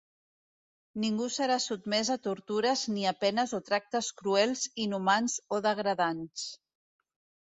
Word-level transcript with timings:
Ningú 1.03 1.25
serà 1.33 1.57
sotmès 1.65 2.09
a 2.15 2.17
tortures 2.27 2.85
ni 2.95 3.05
a 3.11 3.15
penes 3.25 3.53
o 3.57 3.61
tractes 3.69 4.09
cruels, 4.23 4.67
inhumans 4.87 5.37
o 5.57 5.61
degradants. 5.67 6.49